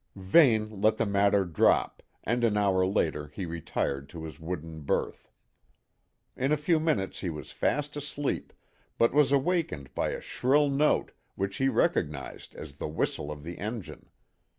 Vane 0.15 0.81
let 0.81 0.97
the 0.97 1.05
matter 1.05 1.45
drop, 1.45 2.01
and 2.23 2.43
an 2.43 2.57
hour 2.57 2.87
later 2.87 3.27
he 3.27 3.45
retired 3.45 4.09
to 4.09 4.23
his 4.23 4.39
wooden 4.39 4.79
berth. 4.81 5.29
In 6.35 6.51
a 6.51 6.57
few 6.57 6.79
minutes 6.79 7.19
he 7.19 7.29
was 7.29 7.51
fast 7.51 7.95
asleep, 7.95 8.51
but 8.97 9.13
was 9.13 9.31
awakened 9.31 9.93
by 9.93 10.09
a 10.09 10.19
shrill 10.19 10.69
note, 10.71 11.11
which 11.35 11.57
he 11.57 11.69
recognised 11.69 12.55
as 12.55 12.77
the 12.77 12.87
whistle 12.87 13.31
of 13.31 13.43
the 13.43 13.59
engine. 13.59 14.09